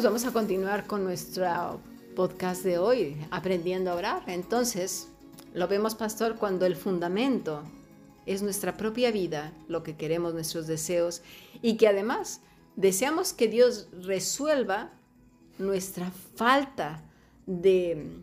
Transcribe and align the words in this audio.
pues 0.00 0.06
vamos 0.06 0.24
a 0.24 0.32
continuar 0.32 0.86
con 0.86 1.04
nuestro 1.04 1.78
podcast 2.16 2.64
de 2.64 2.78
hoy, 2.78 3.18
aprendiendo 3.30 3.90
a 3.90 3.96
orar. 3.96 4.22
Entonces, 4.28 5.08
lo 5.52 5.68
vemos, 5.68 5.94
pastor, 5.94 6.36
cuando 6.36 6.64
el 6.64 6.74
fundamento 6.74 7.62
es 8.24 8.40
nuestra 8.40 8.78
propia 8.78 9.10
vida, 9.10 9.52
lo 9.68 9.82
que 9.82 9.96
queremos, 9.96 10.32
nuestros 10.32 10.66
deseos, 10.66 11.20
y 11.60 11.76
que 11.76 11.86
además 11.86 12.40
deseamos 12.76 13.34
que 13.34 13.48
Dios 13.48 13.88
resuelva 13.92 14.90
nuestra 15.58 16.10
falta 16.34 17.02
de, 17.44 18.22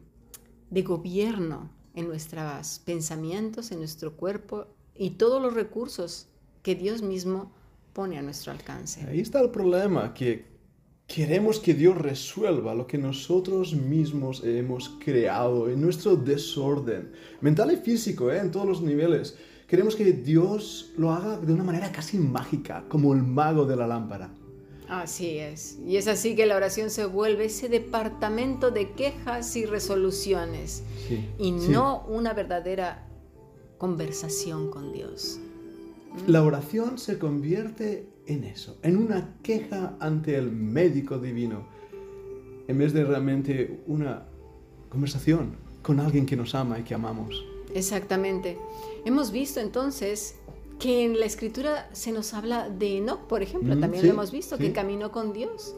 de 0.71 0.82
gobierno 0.82 1.70
en 1.94 2.07
nuestros 2.07 2.80
pensamientos, 2.80 3.71
en 3.71 3.78
nuestro 3.78 4.18
cuerpo 4.18 4.66
y 4.96 5.12
todos 5.12 5.39
los 5.39 5.54
recursos 5.54 6.25
que 6.64 6.73
Dios 6.73 7.04
mismo 7.04 7.52
pone 7.94 8.18
a 8.18 8.23
nuestro 8.23 8.51
alcance. 8.51 9.05
Ahí 9.07 9.19
está 9.19 9.41
el 9.41 9.51
problema, 9.51 10.15
que 10.15 10.57
queremos 11.07 11.60
que 11.60 11.74
Dios 11.74 11.97
resuelva 11.97 12.75
lo 12.75 12.86
que 12.86 12.97
nosotros 12.97 13.74
mismos 13.74 14.43
hemos 14.43 14.89
creado 15.04 15.70
en 15.70 15.82
nuestro 15.82 16.18
desorden 16.18 17.11
mental 17.42 17.71
y 17.71 17.78
físico, 17.78 18.29
¿eh? 18.29 18.39
en 18.39 18.52
todos 18.52 18.68
los 18.68 18.82
niveles. 18.82 19.38
Queremos 19.68 19.96
que 19.96 20.12
Dios 20.14 20.92
lo 20.98 21.12
haga 21.12 21.39
de 21.39 21.54
una 21.54 21.64
manera 21.64 21.92
casi 21.92 22.18
mágica, 22.18 22.86
como 22.88 23.14
el 23.14 23.24
mago 23.24 23.65
de 23.65 23.75
la 23.75 23.88
lámpara. 23.88 24.29
Así 24.88 25.38
es. 25.38 25.78
Y 25.86 25.98
es 25.98 26.07
así 26.07 26.36
que 26.36 26.46
la 26.46 26.56
oración 26.56 26.89
se 26.89 27.06
vuelve 27.06 27.46
ese 27.46 27.68
departamento 27.68 28.71
de 28.71 28.92
quejas 28.92 29.56
y 29.57 29.65
resoluciones 29.65 30.84
y 31.37 31.51
no 31.51 32.06
una 32.08 32.34
verdadera 32.34 33.06
conversación 33.78 34.72
con 34.72 34.94
Dios. 34.94 35.39
La 36.26 36.44
oración 36.44 36.98
se 36.98 37.20
convierte 37.20 38.08
en 38.27 38.44
eso, 38.44 38.77
en 38.83 38.97
una 38.97 39.36
queja 39.41 39.95
ante 40.00 40.36
el 40.36 40.52
médico 40.52 41.17
divino, 41.17 41.66
en 42.67 42.78
vez 42.78 42.94
de 42.94 43.03
realmente 43.03 43.81
una 43.88 44.28
conversación 44.89 45.56
con 45.81 46.00
alguien 46.00 46.25
que 46.25 46.36
nos 46.36 46.53
ama 46.53 46.80
y 46.80 46.84
que 46.84 46.94
amamos. 46.94 47.45
Exactamente. 47.73 48.58
Hemos 49.06 49.31
visto 49.31 49.59
entonces 49.59 50.36
que 50.80 51.06
en 51.06 51.19
la 51.19 51.25
escritura 51.25 51.89
se 51.94 52.11
nos 52.11 52.34
habla 52.34 52.69
de 52.69 52.97
Enoch, 52.97 53.22
por 53.22 53.42
ejemplo, 53.42 53.75
mm, 53.75 53.80
también 53.80 54.06
lo 54.06 54.14
hemos 54.14 54.31
visto, 54.31 54.58
que 54.58 54.72
caminó 54.72 55.12
con 55.12 55.34
Dios. 55.34 55.75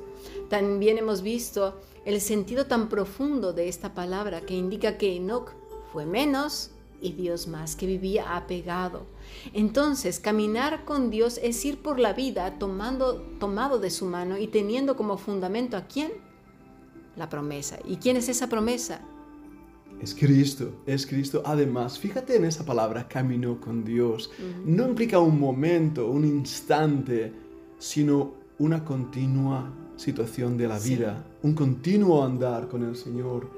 También 0.50 0.98
hemos 0.98 1.22
visto 1.22 1.80
el 2.06 2.20
sentido 2.22 2.66
tan 2.66 2.90
profundo 2.90 3.54
de 3.54 3.70
esta 3.70 3.94
palabra 3.94 4.42
que 4.42 4.56
indica 4.56 4.98
que 4.98 5.16
Enoch 5.16 5.52
fue 5.94 6.06
menos 6.06 6.72
y 7.02 7.14
Dios 7.14 7.48
más, 7.48 7.76
que 7.76 7.86
vivía 7.86 8.36
apegado. 8.36 9.06
Entonces, 9.54 10.20
caminar 10.20 10.86
con 10.86 11.10
Dios 11.10 11.40
es 11.42 11.64
ir 11.66 11.82
por 11.82 12.00
la 12.00 12.14
vida 12.14 12.60
tomando, 12.60 13.22
tomado 13.40 13.80
de 13.80 13.90
su 13.90 14.06
mano 14.06 14.38
y 14.38 14.48
teniendo 14.48 14.96
como 14.96 15.18
fundamento 15.18 15.78
a 15.78 15.88
quién? 15.88 16.12
La 17.16 17.30
promesa. 17.30 17.80
¿Y 17.86 17.98
quién 17.98 18.18
es 18.18 18.30
esa 18.30 18.48
promesa? 18.48 19.02
Es 20.02 20.16
Cristo, 20.16 20.72
es 20.86 21.06
Cristo. 21.06 21.42
Además, 21.46 22.00
fíjate 22.00 22.38
en 22.38 22.46
esa 22.46 22.66
palabra, 22.66 23.08
caminó 23.08 23.60
con 23.60 23.84
Dios. 23.84 24.32
No 24.66 24.88
implica 24.88 25.20
un 25.20 25.40
momento, 25.40 26.08
un 26.08 26.26
instante, 26.26 27.34
sino 27.78 28.34
una 28.60 28.84
continua 28.86 29.72
situación 29.98 30.58
de 30.58 30.68
la 30.68 30.80
vida, 30.80 31.26
un 31.44 31.54
continuo 31.54 32.24
andar 32.24 32.70
con 32.70 32.84
el 32.84 32.96
Señor. 32.96 33.50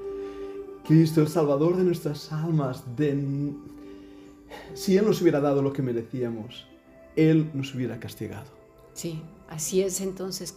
Cristo, 0.84 1.20
el 1.20 1.28
Salvador 1.28 1.76
de 1.76 1.84
nuestras 1.84 2.32
almas, 2.32 2.84
de... 2.96 3.52
si 4.74 4.96
Él 4.96 5.06
nos 5.06 5.20
hubiera 5.22 5.40
dado 5.40 5.62
lo 5.62 5.72
que 5.72 5.82
merecíamos, 5.82 6.66
Él 7.16 7.50
nos 7.54 7.74
hubiera 7.74 7.98
castigado. 8.00 8.50
Sí, 8.94 9.22
así 9.48 9.82
es 9.82 10.00
entonces, 10.00 10.54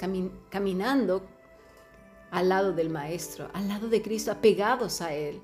caminando 0.49 1.23
al 2.31 2.49
lado 2.49 2.73
del 2.73 2.89
Maestro, 2.89 3.49
al 3.53 3.67
lado 3.67 3.87
de 3.87 4.01
Cristo, 4.01 4.31
apegados 4.31 5.01
a 5.01 5.13
Él 5.13 5.41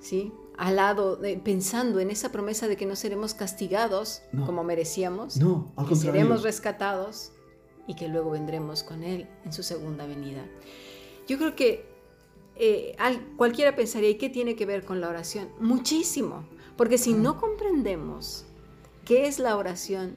¿sí? 0.00 0.32
Al 0.56 0.76
lado, 0.76 1.20
pensando 1.44 2.00
en 2.00 2.10
esa 2.10 2.32
promesa 2.32 2.66
de 2.68 2.76
que 2.76 2.86
no 2.86 2.96
seremos 2.96 3.34
castigados 3.34 4.22
como 4.46 4.64
merecíamos, 4.64 5.36
no, 5.36 5.72
que 5.86 5.94
seremos 5.94 6.42
rescatados 6.42 7.32
y 7.86 7.94
que 7.94 8.08
luego 8.08 8.30
vendremos 8.30 8.82
con 8.82 9.02
Él 9.02 9.28
en 9.44 9.52
su 9.52 9.62
segunda 9.62 10.06
venida. 10.06 10.46
Yo 11.28 11.36
creo 11.36 11.54
que 11.54 11.84
eh, 12.56 12.96
cualquiera 13.36 13.76
pensaría, 13.76 14.10
¿y 14.10 14.16
qué 14.16 14.28
tiene 14.28 14.56
que 14.56 14.66
ver 14.66 14.84
con 14.84 15.00
la 15.00 15.08
oración? 15.08 15.48
Muchísimo, 15.60 16.44
porque 16.76 16.98
si 16.98 17.12
no 17.12 17.38
comprendemos 17.38 18.46
qué 19.04 19.26
es 19.26 19.38
la 19.38 19.56
oración, 19.56 20.16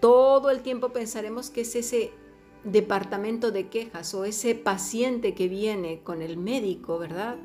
todo 0.00 0.50
el 0.50 0.60
tiempo 0.60 0.90
pensaremos 0.90 1.50
que 1.50 1.62
es 1.62 1.74
ese 1.74 2.12
departamento 2.64 3.50
de 3.50 3.68
quejas 3.68 4.14
o 4.14 4.24
ese 4.24 4.54
paciente 4.54 5.34
que 5.34 5.48
viene 5.48 6.00
con 6.02 6.22
el 6.22 6.36
médico, 6.36 6.98
¿verdad? 6.98 7.36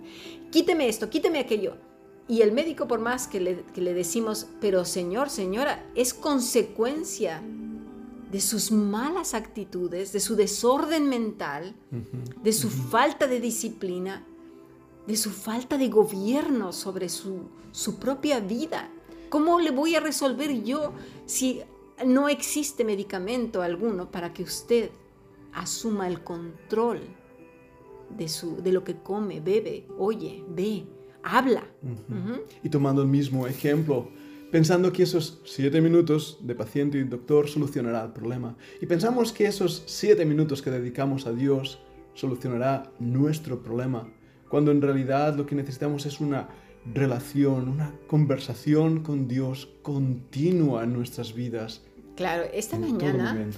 Quíteme 0.51 0.87
esto, 0.87 1.09
quíteme 1.09 1.39
aquello. 1.39 1.77
Y 2.27 2.41
el 2.41 2.51
médico, 2.51 2.87
por 2.87 2.99
más 2.99 3.27
que 3.27 3.39
le, 3.39 3.93
decimos, 3.93 4.47
pero 4.61 4.85
señor, 4.85 5.29
señora, 5.29 5.85
es 5.93 6.13
consecuencia 6.13 7.43
de 8.33 8.41
sus 8.41 8.71
malas 8.71 9.35
actitudes, 9.35 10.11
de 10.11 10.19
su 10.19 10.35
desorden 10.35 11.07
mental, 11.07 11.75
de 12.43 12.51
su 12.51 12.71
falta 12.71 13.27
de 13.27 13.39
disciplina, 13.39 14.25
de 15.05 15.15
su 15.15 15.29
falta 15.29 15.77
de 15.77 15.87
gobierno 15.87 16.73
sobre 16.73 17.09
su, 17.09 17.43
su 17.71 17.99
propia 17.99 18.39
vida. 18.39 18.89
¿Cómo 19.29 19.59
le 19.59 19.69
voy 19.69 19.93
a 19.93 19.99
resolver 19.99 20.63
yo 20.63 20.93
si 21.27 21.61
no 22.03 22.27
existe 22.27 22.83
medicamento 22.83 23.61
alguno 23.61 24.09
para 24.09 24.33
que 24.33 24.41
usted 24.41 24.89
asuma 25.53 26.07
el 26.07 26.23
control 26.23 27.01
de, 28.09 28.27
su, 28.27 28.63
de 28.63 28.71
lo 28.71 28.83
que 28.83 28.95
come, 28.95 29.41
bebe, 29.41 29.85
oye, 29.99 30.43
ve, 30.47 30.87
habla. 31.21 31.63
Y 32.63 32.69
tomando 32.69 33.03
el 33.03 33.09
mismo 33.09 33.45
ejemplo, 33.45 34.09
pensando 34.53 34.93
que 34.93 35.01
esos 35.01 35.41
siete 35.45 35.81
minutos 35.81 36.37
de 36.41 36.53
paciente 36.53 36.99
y 36.99 37.03
doctor 37.05 37.49
solucionará 37.49 38.03
el 38.03 38.11
problema. 38.11 38.55
Y 38.79 38.85
pensamos 38.85 39.33
que 39.33 39.47
esos 39.47 39.81
siete 39.87 40.25
minutos 40.25 40.61
que 40.61 40.69
dedicamos 40.69 41.25
a 41.25 41.33
Dios 41.33 41.79
solucionará 42.13 42.91
nuestro 42.99 43.63
problema, 43.63 44.07
cuando 44.49 44.69
en 44.69 44.79
realidad 44.79 45.35
lo 45.35 45.47
que 45.47 45.55
necesitamos 45.55 46.05
es 46.05 46.19
una 46.19 46.49
relación, 46.85 47.67
una 47.67 47.95
conversación 48.05 49.01
con 49.01 49.27
Dios 49.27 49.69
continua 49.81 50.83
en 50.83 50.93
nuestras 50.93 51.33
vidas 51.33 51.81
Claro, 52.15 52.43
esta 52.53 52.77
mañana, 52.77 53.49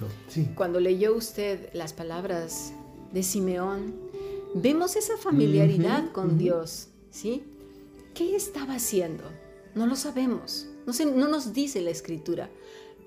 cuando 0.54 0.80
leyó 0.80 1.14
usted 1.14 1.68
las 1.74 1.92
palabras 1.92 2.72
de 3.12 3.22
Simeón, 3.22 3.94
vemos 4.54 4.96
esa 4.96 5.18
familiaridad 5.18 6.10
con 6.12 6.38
Dios, 6.38 6.88
¿sí? 7.10 7.44
¿Qué 8.14 8.34
estaba 8.34 8.76
haciendo? 8.76 9.24
No 9.74 9.86
lo 9.86 9.94
sabemos, 9.94 10.70
no, 10.86 10.92
no 11.12 11.28
nos 11.28 11.52
dice 11.52 11.80
la 11.80 11.90
escritura, 11.90 12.50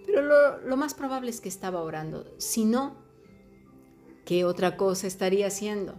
pero 0.05 0.21
lo, 0.21 0.59
lo 0.59 0.77
más 0.77 0.93
probable 0.93 1.31
es 1.31 1.41
que 1.41 1.49
estaba 1.49 1.81
orando. 1.81 2.25
Si 2.37 2.65
no, 2.65 2.95
¿qué 4.25 4.45
otra 4.45 4.77
cosa 4.77 5.07
estaría 5.07 5.47
haciendo? 5.47 5.95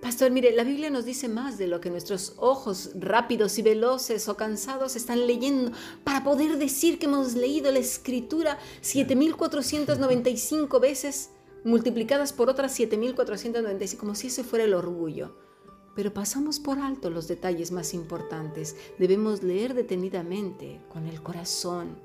Pastor, 0.00 0.30
mire, 0.30 0.52
la 0.52 0.62
Biblia 0.62 0.90
nos 0.90 1.04
dice 1.04 1.28
más 1.28 1.58
de 1.58 1.66
lo 1.66 1.80
que 1.80 1.90
nuestros 1.90 2.34
ojos 2.36 2.90
rápidos 2.94 3.58
y 3.58 3.62
veloces 3.62 4.28
o 4.28 4.36
cansados 4.36 4.94
están 4.94 5.26
leyendo 5.26 5.72
para 6.04 6.22
poder 6.22 6.56
decir 6.56 7.00
que 7.00 7.06
hemos 7.06 7.34
leído 7.34 7.72
la 7.72 7.80
escritura 7.80 8.58
7495 8.80 10.78
veces 10.78 11.30
multiplicadas 11.64 12.32
por 12.32 12.48
otras 12.48 12.72
7495, 12.72 14.00
como 14.00 14.14
si 14.14 14.28
ese 14.28 14.44
fuera 14.44 14.64
el 14.64 14.74
orgullo. 14.74 15.47
Pero 15.98 16.14
pasamos 16.14 16.60
por 16.60 16.78
alto 16.78 17.10
los 17.10 17.26
detalles 17.26 17.72
más 17.72 17.92
importantes. 17.92 18.76
Debemos 19.00 19.42
leer 19.42 19.74
detenidamente, 19.74 20.78
con 20.92 21.08
el 21.08 21.20
corazón, 21.24 21.96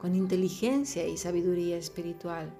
con 0.00 0.16
inteligencia 0.16 1.06
y 1.06 1.16
sabiduría 1.16 1.76
espiritual. 1.76 2.52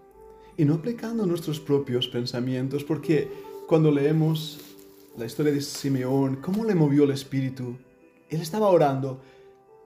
Y 0.56 0.64
no 0.64 0.75
aplicando 0.75 1.26
nuestros 1.26 1.58
propios 1.58 2.06
pensamientos, 2.06 2.84
porque 2.84 3.28
cuando 3.66 3.90
leemos 3.90 4.61
la 5.19 5.26
historia 5.26 5.52
de 5.52 5.61
Simeón, 5.61 6.37
cómo 6.37 6.64
le 6.64 6.76
movió 6.76 7.02
el 7.02 7.11
espíritu. 7.11 7.76
Él 8.31 8.40
estaba 8.40 8.69
orando, 8.69 9.20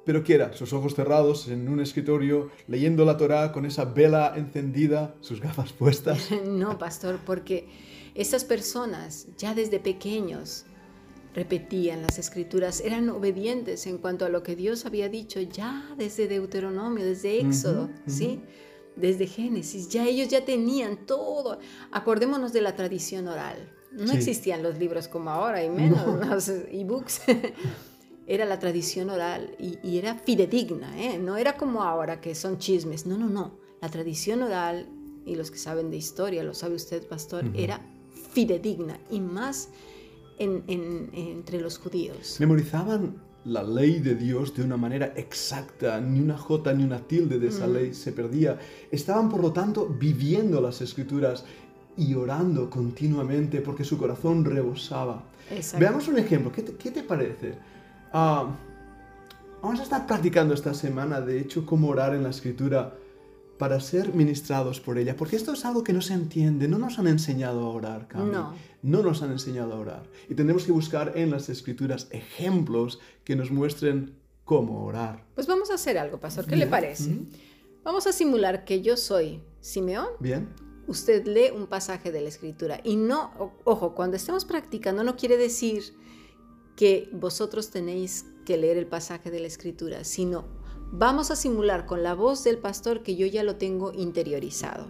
pero 0.05 0.23
¿qué 0.23 0.35
era? 0.35 0.53
Sus 0.53 0.75
ojos 0.75 0.95
cerrados 0.95 1.49
en 1.49 1.67
un 1.71 1.81
escritorio, 1.81 2.51
leyendo 2.69 3.07
la 3.07 3.17
Torá 3.17 3.53
con 3.53 3.65
esa 3.65 3.87
vela 3.87 4.35
encendida, 4.37 5.15
sus 5.23 5.41
gafas 5.41 5.73
puestas. 5.73 6.29
no, 6.47 6.77
pastor, 6.77 7.21
porque 7.25 7.69
esas 8.15 8.45
personas 8.45 9.29
ya 9.39 9.55
desde 9.55 9.81
pequeños 9.81 10.67
repetían 11.35 12.03
las 12.03 12.19
escrituras, 12.19 12.81
eran 12.81 13.09
obedientes 13.11 13.87
en 13.87 13.99
cuanto 13.99 14.25
a 14.25 14.29
lo 14.29 14.43
que 14.43 14.57
Dios 14.57 14.87
había 14.87 15.09
dicho 15.09 15.41
ya 15.41 15.95
desde 15.97 16.27
Deuteronomio, 16.27 17.05
desde 17.05 17.41
Éxodo, 17.41 17.91
¿sí? 18.07 18.41
Desde 18.97 19.27
Génesis, 19.27 19.89
ya 19.89 20.07
ellos 20.07 20.29
ya 20.29 20.45
tenían 20.45 21.07
todo. 21.07 21.59
Acordémonos 21.93 22.53
de 22.53 22.61
la 22.61 22.75
tradición 22.75 23.29
oral. 23.29 23.73
No 23.93 24.13
existían 24.13 24.63
los 24.63 24.79
libros 24.79 25.09
como 25.09 25.31
ahora, 25.31 25.65
y 25.65 25.71
menos 25.71 26.27
los 26.27 26.49
e-books. 26.49 27.23
era 28.27 28.45
la 28.45 28.61
tradición 28.61 29.11
oral 29.11 29.57
y, 29.59 29.99
era 29.99 30.15
fidedigna, 30.15 30.97
¿eh? 31.03 31.19
no 31.19 31.37
era 31.37 31.57
como 31.57 31.83
ahora 31.83 32.21
que 32.21 32.37
son 32.37 32.59
chismes. 32.59 33.05
No, 33.05 33.19
no, 33.19 33.29
no. 33.29 33.59
La 33.81 33.89
tradición 33.89 34.43
oral 34.43 34.89
y 35.27 35.35
los 35.35 35.51
que 35.51 35.59
saben 35.59 35.91
de 35.91 35.97
historia, 35.97 36.45
lo 36.45 36.55
sabe 36.55 36.77
usted, 36.77 37.07
pastor, 37.09 37.45
era 37.55 37.81
fidedigna 38.33 39.01
y 39.11 39.21
más 39.21 39.71
entre 40.41 41.61
los 41.61 41.79
judíos. 41.79 42.37
Memorizaban 42.41 43.15
la 43.45 43.63
ley 43.63 44.01
de 44.01 44.15
Dios 44.15 44.55
de 44.55 44.63
una 44.63 44.77
manera 44.77 45.13
exacta, 45.17 46.01
ni 46.01 46.21
una 46.21 46.37
jota 46.37 46.73
ni 46.73 46.85
una 46.85 46.99
tilde 46.99 47.39
de 47.39 47.49
esa 47.49 47.67
ley 47.67 47.95
se 47.95 48.13
perdía. 48.13 48.59
Estaban, 48.91 49.29
por 49.29 49.41
lo 49.41 49.53
tanto, 49.53 49.87
viviendo 49.87 50.61
las 50.61 50.81
escrituras 50.81 51.45
y 51.97 52.15
orando 52.15 52.69
continuamente 52.69 53.61
porque 53.61 53.85
su 53.85 53.99
corazón 53.99 54.45
rebosaba. 54.45 55.23
Veamos 55.79 56.09
un 56.09 56.19
ejemplo, 56.19 56.53
¿qué 56.53 56.91
te, 56.91 57.03
parece? 57.03 57.55
Ah, 58.13 58.47
vamos 59.63 59.81
a 59.81 59.83
estar 59.83 60.07
practicando 60.07 60.55
esta 60.55 60.75
semana, 60.75 61.21
de 61.21 61.41
hecho, 61.41 61.67
cómo 61.67 61.89
orar 61.89 62.15
en 62.15 62.23
la 62.23 62.31
escritura 62.31 62.95
para 63.61 63.79
ser 63.79 64.15
ministrados 64.15 64.81
por 64.81 64.97
ella, 64.97 65.15
porque 65.19 65.37
esto 65.37 65.53
es 65.53 65.67
algo 65.67 65.85
que 65.85 65.93
no 65.93 66.01
se 66.01 66.15
entiende, 66.15 66.67
no 66.67 66.79
nos 66.79 66.99
han 66.99 67.07
enseñado 67.07 67.61
a 67.61 67.69
orar, 67.69 68.09
Cami. 68.09 68.33
No. 68.33 68.55
No 68.83 69.03
nos 69.03 69.21
han 69.21 69.33
enseñado 69.33 69.75
a 69.75 69.79
orar. 69.79 70.03
Y 70.31 70.35
tendremos 70.35 70.65
que 70.65 70.73
buscar 70.73 71.13
en 71.15 71.31
las 71.31 71.51
escrituras 71.51 72.09
ejemplos 72.11 73.01
que 73.23 73.37
nos 73.37 73.51
muestren 73.51 74.17
cómo 74.47 74.87
orar. 74.87 75.27
Pues 75.35 75.47
vamos 75.47 75.71
a 75.71 75.75
hacer 75.75 75.99
algo, 75.99 76.19
pastor, 76.19 76.47
¿qué 76.47 76.57
le 76.57 76.67
parece? 76.67 77.19
Vamos 77.85 78.07
a 78.07 78.13
simular 78.13 78.65
que 78.65 78.81
yo 78.81 78.97
soy 78.97 79.43
Simeón. 79.61 80.09
Bien. 80.21 80.49
Usted 80.87 81.27
lee 81.27 81.51
un 81.55 81.67
pasaje 81.67 82.11
de 82.13 82.23
la 82.23 82.31
escritura 82.31 82.81
y 82.83 82.97
no, 82.97 83.53
ojo, 83.65 83.95
cuando 83.95 84.17
estemos 84.17 84.47
practicando 84.47 85.05
no 85.05 85.17
quiere 85.17 85.37
decir 85.37 85.83
que 86.77 87.11
vosotros 87.13 87.69
tenéis 87.69 88.25
que 88.47 88.57
leer 88.57 88.79
el 88.79 88.87
pasaje 88.87 89.31
de 89.31 89.41
la 89.41 89.49
escritura, 89.49 90.03
sino 90.05 90.47
Vamos 90.93 91.31
a 91.31 91.37
simular 91.37 91.87
con 91.87 92.03
la 92.03 92.15
voz 92.15 92.43
del 92.43 92.59
pastor 92.59 93.03
que 93.03 93.15
yo 93.15 93.27
ya 93.27 93.45
lo 93.45 93.57
tengo 93.57 93.93
interiorizado. 93.93 94.89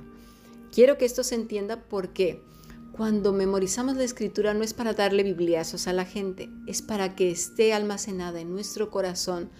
Quiero 0.72 0.96
que 0.96 1.04
esto 1.04 1.22
se 1.22 1.34
entienda 1.34 1.84
porque 1.88 2.42
cuando 2.92 3.32
memorizamos 3.32 3.96
la 3.96 4.04
escritura 4.04 4.54
no 4.54 4.62
es 4.62 4.72
para 4.72 4.94
darle 4.94 5.22
bibliazos 5.22 5.86
a 5.88 5.92
la 5.92 6.06
gente, 6.06 6.48
es 6.66 6.80
para 6.80 7.14
que 7.14 7.30
esté 7.30 7.74
almacenada 7.74 8.40
en 8.40 8.50
nuestro 8.50 8.90
corazón 8.90 9.50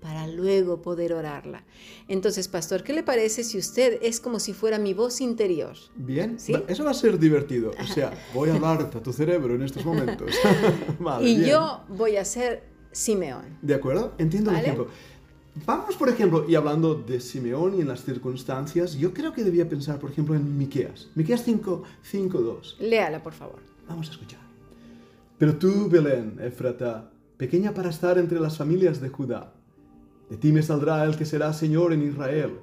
para 0.00 0.28
luego 0.28 0.82
poder 0.82 1.12
orarla. 1.12 1.64
Entonces, 2.06 2.46
pastor, 2.46 2.84
¿qué 2.84 2.92
le 2.92 3.02
parece 3.02 3.42
si 3.42 3.58
usted 3.58 3.98
es 4.00 4.20
como 4.20 4.38
si 4.38 4.52
fuera 4.52 4.78
mi 4.78 4.94
voz 4.94 5.20
interior? 5.20 5.74
Bien, 5.96 6.36
eso 6.68 6.84
va 6.84 6.92
a 6.92 6.94
ser 6.94 7.18
divertido. 7.18 7.72
O 7.82 7.86
sea, 7.86 8.12
voy 8.34 8.50
a 8.50 8.54
hablar 8.54 8.82
a 8.82 8.90
tu 9.02 9.12
cerebro 9.12 9.56
en 9.56 9.62
estos 9.62 9.84
momentos. 9.84 10.30
y 11.20 11.44
yo 11.44 11.82
voy 11.88 12.16
a 12.16 12.24
ser 12.24 12.62
Simeón. 12.92 13.58
¿De 13.62 13.74
acuerdo? 13.74 14.14
Entiendo 14.18 14.50
el 14.50 14.58
ejemplo. 14.58 14.88
Vamos, 15.64 15.96
por 15.96 16.08
ejemplo, 16.08 16.44
y 16.48 16.54
hablando 16.54 16.94
de 16.94 17.20
Simeón 17.20 17.76
y 17.76 17.80
en 17.80 17.88
las 17.88 18.04
circunstancias, 18.04 18.94
yo 18.94 19.14
creo 19.14 19.32
que 19.32 19.44
debía 19.44 19.68
pensar, 19.68 19.98
por 19.98 20.10
ejemplo, 20.10 20.34
en 20.34 20.58
Miqueas. 20.58 21.08
Miqueas 21.14 21.42
5, 21.44 21.82
5, 22.02 22.38
2. 22.38 22.76
Léala, 22.80 23.22
por 23.22 23.32
favor. 23.32 23.60
Vamos 23.88 24.08
a 24.08 24.12
escuchar. 24.12 24.40
Pero 25.38 25.56
tú, 25.56 25.88
Belén, 25.88 26.38
Efrata, 26.40 27.10
pequeña 27.36 27.72
para 27.72 27.90
estar 27.90 28.18
entre 28.18 28.40
las 28.40 28.56
familias 28.56 29.00
de 29.00 29.08
Judá, 29.08 29.52
de 30.28 30.36
ti 30.36 30.52
me 30.52 30.62
saldrá 30.62 31.04
el 31.04 31.16
que 31.16 31.24
será 31.24 31.52
Señor 31.52 31.92
en 31.92 32.02
Israel, 32.02 32.58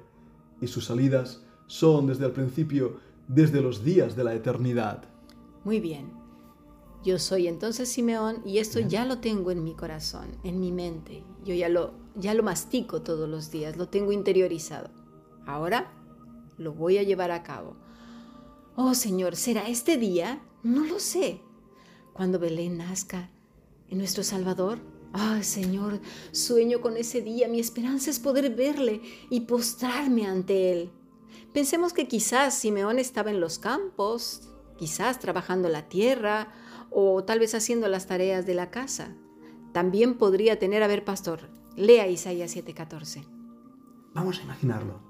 y 0.60 0.66
sus 0.68 0.84
salidas 0.84 1.42
son 1.66 2.06
desde 2.06 2.26
el 2.26 2.32
principio, 2.32 2.98
desde 3.26 3.60
los 3.60 3.82
días 3.82 4.14
de 4.14 4.24
la 4.24 4.34
eternidad. 4.34 5.04
Muy 5.64 5.80
bien. 5.80 6.12
Yo 7.04 7.18
soy 7.18 7.46
entonces 7.46 7.88
Simeón 7.88 8.42
y 8.44 8.58
esto 8.58 8.80
ya 8.80 9.04
lo 9.04 9.18
tengo 9.18 9.50
en 9.50 9.62
mi 9.62 9.74
corazón, 9.74 10.26
en 10.44 10.60
mi 10.60 10.72
mente. 10.72 11.22
Yo 11.44 11.54
ya 11.54 11.68
lo, 11.68 11.92
ya 12.16 12.34
lo 12.34 12.42
mastico 12.42 13.02
todos 13.02 13.28
los 13.28 13.50
días, 13.50 13.76
lo 13.76 13.88
tengo 13.88 14.12
interiorizado. 14.12 14.90
Ahora 15.46 15.92
lo 16.58 16.72
voy 16.72 16.98
a 16.98 17.02
llevar 17.02 17.30
a 17.30 17.42
cabo. 17.42 17.76
Oh 18.74 18.94
Señor, 18.94 19.36
¿será 19.36 19.68
este 19.68 19.96
día? 19.96 20.42
No 20.62 20.84
lo 20.84 20.98
sé. 20.98 21.40
Cuando 22.12 22.38
Belén 22.38 22.78
nazca 22.78 23.30
en 23.88 23.98
nuestro 23.98 24.22
Salvador. 24.22 24.78
Ah, 25.12 25.42
Señor, 25.42 26.00
sueño 26.32 26.80
con 26.80 26.96
ese 26.96 27.22
día. 27.22 27.48
Mi 27.48 27.60
esperanza 27.60 28.10
es 28.10 28.18
poder 28.18 28.54
verle 28.54 29.00
y 29.30 29.40
postrarme 29.40 30.26
ante 30.26 30.72
él. 30.72 30.90
Pensemos 31.52 31.92
que 31.92 32.08
quizás 32.08 32.54
Simeón 32.54 32.98
estaba 32.98 33.30
en 33.30 33.40
los 33.40 33.58
campos, 33.58 34.48
quizás 34.76 35.18
trabajando 35.18 35.68
la 35.68 35.88
tierra, 35.88 36.52
o 36.90 37.24
tal 37.24 37.38
vez 37.38 37.54
haciendo 37.54 37.88
las 37.88 38.06
tareas 38.06 38.46
de 38.46 38.54
la 38.54 38.70
casa. 38.70 39.14
También 39.72 40.18
podría 40.18 40.58
tener 40.58 40.82
a 40.82 40.86
ver 40.86 41.04
pastor. 41.04 41.48
Lea 41.76 42.08
Isaías 42.08 42.56
7:14. 42.56 43.22
Vamos 44.14 44.40
a 44.40 44.42
imaginarlo. 44.42 45.00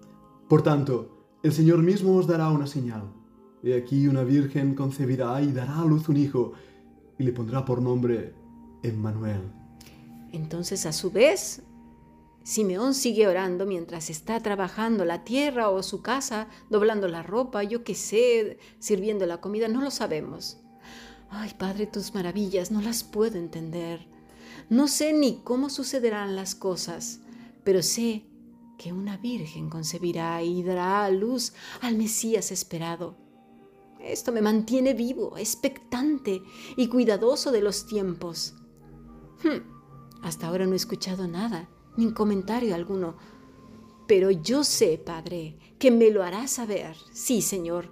Por 0.48 0.62
tanto, 0.62 1.38
el 1.44 1.52
Señor 1.52 1.80
mismo 1.82 2.16
os 2.16 2.26
dará 2.26 2.50
una 2.50 2.66
señal. 2.66 3.12
He 3.62 3.76
aquí 3.76 4.08
una 4.08 4.24
virgen 4.24 4.74
concebirá 4.74 5.40
y 5.42 5.52
dará 5.52 5.80
a 5.80 5.84
luz 5.84 6.08
un 6.08 6.16
hijo 6.16 6.54
y 7.18 7.22
le 7.22 7.32
pondrá 7.32 7.64
por 7.64 7.80
nombre 7.80 8.34
Emmanuel. 8.82 9.42
Entonces, 10.32 10.86
a 10.86 10.92
su 10.92 11.12
vez, 11.12 11.62
Simeón 12.42 12.94
sigue 12.94 13.28
orando 13.28 13.64
mientras 13.64 14.10
está 14.10 14.40
trabajando 14.40 15.04
la 15.04 15.22
tierra 15.22 15.70
o 15.70 15.84
su 15.84 16.02
casa, 16.02 16.48
doblando 16.68 17.06
la 17.06 17.22
ropa, 17.22 17.62
yo 17.62 17.84
qué 17.84 17.94
sé, 17.94 18.58
sirviendo 18.80 19.24
la 19.26 19.40
comida, 19.40 19.68
no 19.68 19.82
lo 19.82 19.92
sabemos. 19.92 20.58
Ay, 21.30 21.52
Padre, 21.56 21.86
tus 21.86 22.12
maravillas 22.12 22.72
no 22.72 22.80
las 22.82 23.04
puedo 23.04 23.38
entender. 23.38 24.15
No 24.68 24.88
sé 24.88 25.12
ni 25.12 25.40
cómo 25.42 25.70
sucederán 25.70 26.36
las 26.36 26.54
cosas, 26.54 27.20
pero 27.64 27.82
sé 27.82 28.26
que 28.78 28.92
una 28.92 29.16
virgen 29.16 29.70
concebirá 29.70 30.42
y 30.42 30.62
dará 30.62 31.04
a 31.04 31.10
luz 31.10 31.52
al 31.80 31.96
Mesías 31.96 32.50
esperado. 32.50 33.16
Esto 34.00 34.32
me 34.32 34.42
mantiene 34.42 34.94
vivo, 34.94 35.36
expectante 35.36 36.42
y 36.76 36.88
cuidadoso 36.88 37.50
de 37.50 37.62
los 37.62 37.86
tiempos. 37.86 38.54
Hmm, 39.42 40.22
hasta 40.22 40.46
ahora 40.46 40.66
no 40.66 40.74
he 40.74 40.76
escuchado 40.76 41.26
nada, 41.26 41.68
ni 41.96 42.12
comentario 42.12 42.74
alguno, 42.74 43.16
pero 44.06 44.30
yo 44.30 44.62
sé, 44.62 44.98
Padre, 44.98 45.58
que 45.78 45.90
me 45.90 46.10
lo 46.10 46.22
harás 46.22 46.52
saber, 46.52 46.96
sí, 47.12 47.42
Señor, 47.42 47.90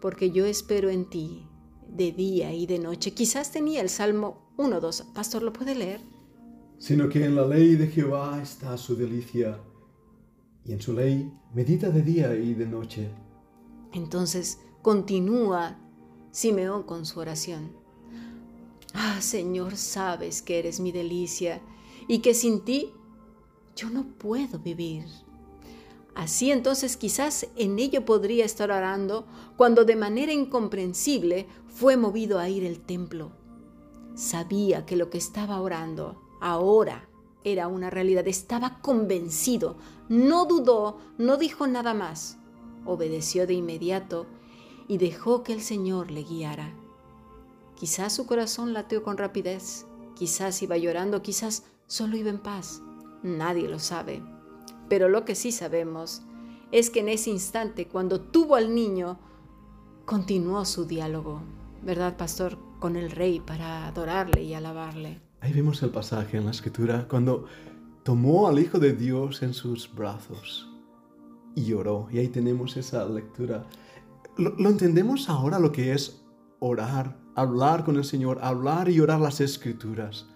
porque 0.00 0.30
yo 0.30 0.46
espero 0.46 0.88
en 0.88 1.10
ti 1.10 1.46
de 1.86 2.12
día 2.12 2.52
y 2.54 2.66
de 2.66 2.78
noche. 2.78 3.12
Quizás 3.12 3.50
tenía 3.52 3.82
el 3.82 3.90
Salmo 3.90 4.49
1, 4.60 4.78
2. 4.78 5.04
Pastor, 5.14 5.42
¿lo 5.42 5.54
puede 5.54 5.74
leer? 5.74 6.02
Sino 6.76 7.08
que 7.08 7.24
en 7.24 7.34
la 7.34 7.46
ley 7.46 7.76
de 7.76 7.86
Jehová 7.86 8.40
está 8.42 8.76
su 8.76 8.94
delicia, 8.94 9.58
y 10.66 10.72
en 10.72 10.82
su 10.82 10.92
ley 10.92 11.32
medita 11.54 11.88
de 11.88 12.02
día 12.02 12.34
y 12.34 12.52
de 12.52 12.66
noche. 12.66 13.08
Entonces 13.94 14.58
continúa 14.82 15.78
Simeón 16.30 16.82
con 16.82 17.06
su 17.06 17.20
oración. 17.20 17.72
Ah, 18.92 19.22
Señor, 19.22 19.78
sabes 19.78 20.42
que 20.42 20.58
eres 20.58 20.78
mi 20.78 20.92
delicia 20.92 21.62
y 22.06 22.18
que 22.18 22.34
sin 22.34 22.62
ti 22.62 22.92
yo 23.74 23.88
no 23.88 24.04
puedo 24.18 24.58
vivir. 24.58 25.06
Así 26.14 26.50
entonces 26.50 26.98
quizás 26.98 27.46
en 27.56 27.78
ello 27.78 28.04
podría 28.04 28.44
estar 28.44 28.70
orando 28.70 29.26
cuando 29.56 29.86
de 29.86 29.96
manera 29.96 30.34
incomprensible 30.34 31.46
fue 31.66 31.96
movido 31.96 32.38
a 32.38 32.50
ir 32.50 32.66
al 32.66 32.80
templo. 32.80 33.39
Sabía 34.20 34.84
que 34.84 34.96
lo 34.96 35.08
que 35.08 35.16
estaba 35.16 35.62
orando 35.62 36.20
ahora 36.42 37.08
era 37.42 37.68
una 37.68 37.88
realidad, 37.88 38.28
estaba 38.28 38.82
convencido, 38.82 39.78
no 40.10 40.44
dudó, 40.44 40.98
no 41.16 41.38
dijo 41.38 41.66
nada 41.66 41.94
más, 41.94 42.36
obedeció 42.84 43.46
de 43.46 43.54
inmediato 43.54 44.26
y 44.88 44.98
dejó 44.98 45.42
que 45.42 45.54
el 45.54 45.62
Señor 45.62 46.10
le 46.10 46.24
guiara. 46.24 46.74
Quizás 47.76 48.12
su 48.12 48.26
corazón 48.26 48.74
lateó 48.74 49.02
con 49.02 49.16
rapidez, 49.16 49.86
quizás 50.14 50.60
iba 50.60 50.76
llorando, 50.76 51.22
quizás 51.22 51.64
solo 51.86 52.18
iba 52.18 52.28
en 52.28 52.40
paz, 52.40 52.82
nadie 53.22 53.70
lo 53.70 53.78
sabe. 53.78 54.22
Pero 54.90 55.08
lo 55.08 55.24
que 55.24 55.34
sí 55.34 55.50
sabemos 55.50 56.20
es 56.72 56.90
que 56.90 57.00
en 57.00 57.08
ese 57.08 57.30
instante, 57.30 57.88
cuando 57.88 58.20
tuvo 58.20 58.56
al 58.56 58.74
niño, 58.74 59.18
continuó 60.04 60.66
su 60.66 60.84
diálogo, 60.84 61.40
¿verdad, 61.82 62.18
pastor? 62.18 62.58
Con 62.80 62.96
el 62.96 63.10
rey 63.10 63.40
para 63.40 63.86
adorarle 63.86 64.42
y 64.42 64.54
alabarle. 64.54 65.20
Ahí 65.40 65.52
vemos 65.52 65.82
el 65.82 65.90
pasaje 65.90 66.38
en 66.38 66.46
la 66.46 66.50
escritura 66.50 67.06
cuando 67.08 67.44
tomó 68.02 68.48
al 68.48 68.58
Hijo 68.58 68.78
de 68.78 68.94
Dios 68.94 69.42
en 69.42 69.54
sus 69.54 69.94
brazos 69.94 70.68
y 71.54 71.64
lloró. 71.64 72.08
Y 72.10 72.18
ahí 72.18 72.28
tenemos 72.28 72.76
esa 72.76 73.06
lectura. 73.06 73.66
Lo, 74.36 74.56
lo, 74.56 74.70
entendemos 74.70 75.28
ahora 75.28 75.58
lo 75.58 75.72
que 75.72 75.92
es 75.92 76.24
orar, 76.58 77.16
hablar 77.34 77.84
con 77.84 77.96
el 77.96 78.04
Señor, 78.04 78.38
hablar 78.42 78.88
y 78.88 78.98
orar 79.00 79.20
las 79.20 79.40
escrituras. 79.40 80.26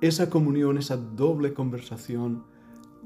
Esa 0.00 0.28
comunión, 0.28 0.78
esa 0.78 0.96
doble 0.96 1.54
conversación 1.54 2.44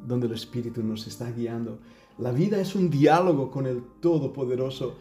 donde 0.06 0.26
el 0.26 0.32
Espíritu 0.32 0.82
nos 0.82 1.06
está 1.06 1.30
guiando. 1.30 1.78
La 2.18 2.32
vida 2.32 2.60
es 2.60 2.74
un 2.74 2.90
diálogo 2.90 3.50
con 3.50 3.66
el 3.66 3.82
Todopoderoso. 4.00 4.96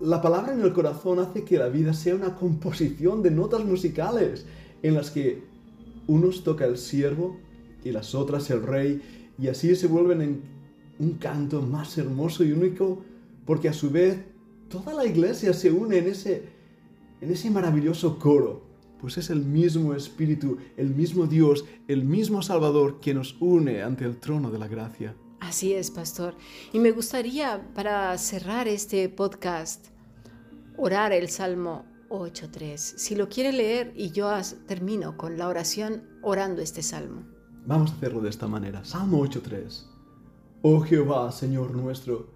La 0.00 0.22
palabra 0.22 0.54
en 0.54 0.62
el 0.62 0.72
corazón 0.72 1.18
hace 1.18 1.44
que 1.44 1.58
la 1.58 1.68
vida 1.68 1.92
sea 1.92 2.14
una 2.14 2.34
composición 2.34 3.22
de 3.22 3.30
notas 3.30 3.66
musicales 3.66 4.46
en 4.82 4.94
las 4.94 5.10
que 5.10 5.42
unos 6.06 6.42
toca 6.42 6.64
el 6.64 6.78
siervo 6.78 7.36
y 7.84 7.90
las 7.90 8.14
otras 8.14 8.48
el 8.48 8.62
rey 8.62 9.02
y 9.38 9.48
así 9.48 9.76
se 9.76 9.88
vuelven 9.88 10.22
en 10.22 10.42
un 10.98 11.18
canto 11.18 11.60
más 11.60 11.98
hermoso 11.98 12.42
y 12.44 12.52
único 12.52 13.02
porque 13.44 13.68
a 13.68 13.74
su 13.74 13.90
vez 13.90 14.18
toda 14.70 14.94
la 14.94 15.04
iglesia 15.04 15.52
se 15.52 15.70
une 15.70 15.98
en 15.98 16.06
ese, 16.06 16.44
en 17.20 17.30
ese 17.30 17.50
maravilloso 17.50 18.18
coro. 18.18 18.62
Pues 19.02 19.18
es 19.18 19.28
el 19.28 19.44
mismo 19.44 19.92
Espíritu, 19.92 20.56
el 20.78 20.94
mismo 20.94 21.26
Dios, 21.26 21.66
el 21.88 22.04
mismo 22.04 22.40
Salvador 22.40 23.00
que 23.00 23.12
nos 23.12 23.36
une 23.38 23.82
ante 23.82 24.06
el 24.06 24.16
trono 24.16 24.50
de 24.50 24.58
la 24.58 24.68
gracia. 24.68 25.14
Así 25.40 25.72
es, 25.72 25.90
pastor. 25.90 26.34
Y 26.72 26.78
me 26.78 26.92
gustaría, 26.92 27.66
para 27.74 28.16
cerrar 28.18 28.68
este 28.68 29.08
podcast, 29.08 29.86
orar 30.76 31.12
el 31.12 31.28
Salmo 31.28 31.84
8.3. 32.10 32.76
Si 32.76 33.14
lo 33.14 33.28
quiere 33.28 33.52
leer 33.52 33.92
y 33.96 34.10
yo 34.10 34.30
termino 34.66 35.16
con 35.16 35.38
la 35.38 35.48
oración 35.48 36.02
orando 36.22 36.60
este 36.60 36.82
salmo. 36.82 37.24
Vamos 37.66 37.90
a 37.90 37.94
hacerlo 37.94 38.20
de 38.20 38.28
esta 38.28 38.46
manera. 38.46 38.84
Salmo 38.84 39.24
8.3. 39.24 39.86
Oh 40.62 40.80
Jehová, 40.80 41.32
Señor 41.32 41.74
nuestro, 41.74 42.28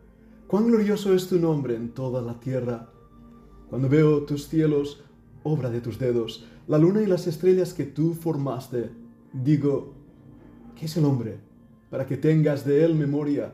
cuán 0.46 0.66
glorioso 0.68 1.14
es 1.14 1.28
tu 1.28 1.38
nombre 1.38 1.76
en 1.76 1.90
toda 1.90 2.22
la 2.22 2.40
tierra. 2.40 2.90
Cuando 3.68 3.88
veo 3.88 4.24
tus 4.24 4.48
cielos, 4.48 5.02
obra 5.42 5.70
de 5.70 5.80
tus 5.80 5.98
dedos, 5.98 6.46
la 6.66 6.78
luna 6.78 7.02
y 7.02 7.06
las 7.06 7.26
estrellas 7.26 7.74
que 7.74 7.84
tú 7.84 8.14
formaste, 8.14 8.90
digo, 9.32 9.92
¿qué 10.74 10.86
es 10.86 10.96
el 10.96 11.04
hombre? 11.04 11.38
Para 11.94 12.06
que 12.08 12.16
tengas 12.16 12.64
de 12.64 12.84
él 12.84 12.96
memoria, 12.96 13.52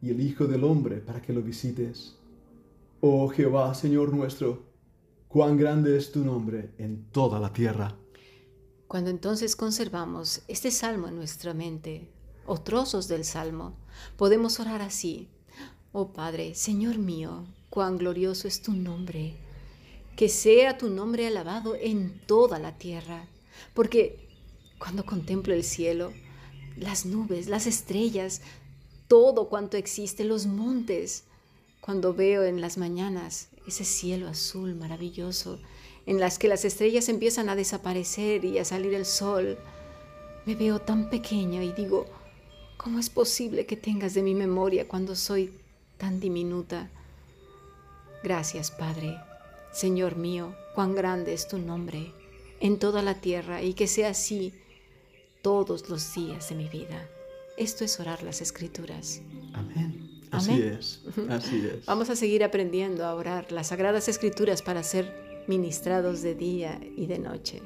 y 0.00 0.10
el 0.10 0.20
Hijo 0.20 0.46
del 0.46 0.62
Hombre 0.62 0.98
para 0.98 1.20
que 1.20 1.32
lo 1.32 1.42
visites. 1.42 2.14
Oh 3.00 3.28
Jehová, 3.30 3.74
Señor 3.74 4.14
nuestro, 4.14 4.62
cuán 5.26 5.56
grande 5.56 5.96
es 5.96 6.12
tu 6.12 6.24
nombre 6.24 6.70
en 6.78 7.10
toda 7.10 7.40
la 7.40 7.52
tierra. 7.52 7.96
Cuando 8.86 9.10
entonces 9.10 9.56
conservamos 9.56 10.42
este 10.46 10.70
salmo 10.70 11.08
en 11.08 11.16
nuestra 11.16 11.52
mente, 11.52 12.06
o 12.46 12.60
trozos 12.60 13.08
del 13.08 13.24
salmo, 13.24 13.74
podemos 14.16 14.60
orar 14.60 14.82
así. 14.82 15.28
Oh 15.90 16.12
Padre, 16.12 16.54
Señor 16.54 16.96
mío, 16.96 17.44
cuán 17.70 17.98
glorioso 17.98 18.46
es 18.46 18.62
tu 18.62 18.72
nombre. 18.72 19.34
Que 20.14 20.28
sea 20.28 20.78
tu 20.78 20.90
nombre 20.90 21.26
alabado 21.26 21.74
en 21.74 22.20
toda 22.28 22.60
la 22.60 22.78
tierra. 22.78 23.26
Porque 23.74 24.28
cuando 24.78 25.04
contemplo 25.04 25.52
el 25.54 25.64
cielo, 25.64 26.12
las 26.80 27.06
nubes, 27.06 27.46
las 27.46 27.66
estrellas, 27.66 28.40
todo 29.06 29.48
cuanto 29.48 29.76
existe, 29.76 30.24
los 30.24 30.46
montes, 30.46 31.24
cuando 31.80 32.14
veo 32.14 32.42
en 32.42 32.60
las 32.60 32.78
mañanas 32.78 33.48
ese 33.66 33.84
cielo 33.84 34.28
azul 34.28 34.74
maravilloso, 34.74 35.60
en 36.06 36.18
las 36.18 36.38
que 36.38 36.48
las 36.48 36.64
estrellas 36.64 37.08
empiezan 37.08 37.48
a 37.48 37.56
desaparecer 37.56 38.44
y 38.44 38.58
a 38.58 38.64
salir 38.64 38.94
el 38.94 39.04
sol, 39.04 39.58
me 40.46 40.54
veo 40.54 40.80
tan 40.80 41.10
pequeña 41.10 41.62
y 41.62 41.72
digo, 41.72 42.06
¿cómo 42.76 42.98
es 42.98 43.10
posible 43.10 43.66
que 43.66 43.76
tengas 43.76 44.14
de 44.14 44.22
mi 44.22 44.34
memoria 44.34 44.88
cuando 44.88 45.14
soy 45.14 45.52
tan 45.98 46.18
diminuta? 46.18 46.90
Gracias, 48.22 48.70
Padre. 48.70 49.16
Señor 49.72 50.16
mío, 50.16 50.54
cuán 50.74 50.94
grande 50.94 51.32
es 51.34 51.46
tu 51.46 51.58
nombre 51.58 52.12
en 52.60 52.78
toda 52.78 53.02
la 53.02 53.20
tierra 53.20 53.62
y 53.62 53.74
que 53.74 53.86
sea 53.86 54.10
así 54.10 54.52
todos 55.42 55.88
los 55.88 56.14
días 56.14 56.48
de 56.48 56.54
mi 56.54 56.68
vida. 56.68 57.08
Esto 57.56 57.84
es 57.84 57.98
orar 58.00 58.22
las 58.22 58.40
escrituras. 58.40 59.20
Amén. 59.52 60.20
Así 60.30 60.62
es, 60.62 61.02
así 61.28 61.66
es. 61.66 61.86
Vamos 61.86 62.08
a 62.08 62.14
seguir 62.14 62.44
aprendiendo 62.44 63.04
a 63.04 63.14
orar 63.14 63.50
las 63.50 63.68
sagradas 63.68 64.08
escrituras 64.08 64.62
para 64.62 64.82
ser 64.82 65.44
ministrados 65.48 66.22
de 66.22 66.36
día 66.36 66.80
y 66.96 67.06
de 67.06 67.18
noche. 67.18 67.60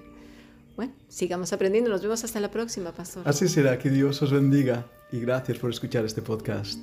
Bueno, 0.74 0.94
sigamos 1.08 1.52
aprendiendo. 1.52 1.90
Nos 1.90 2.02
vemos 2.02 2.24
hasta 2.24 2.40
la 2.40 2.50
próxima, 2.50 2.92
pastor. 2.92 3.28
Así 3.28 3.48
será. 3.48 3.78
Que 3.78 3.90
Dios 3.90 4.20
os 4.22 4.32
bendiga 4.32 4.86
y 5.12 5.20
gracias 5.20 5.58
por 5.58 5.70
escuchar 5.70 6.04
este 6.04 6.22
podcast. 6.22 6.80